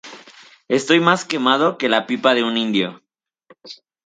Estoy 0.67 0.99
más 0.99 1.25
quemado 1.25 1.77
que 1.77 1.87
la 1.87 2.07
pipa 2.07 2.33
de 2.33 2.43
un 2.43 2.57
indio 2.57 3.03